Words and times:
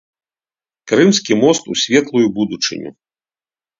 Крымскі 0.91 1.33
мост 1.43 1.63
у 1.75 1.79
светлую 1.85 2.25
будучыню! 2.39 2.91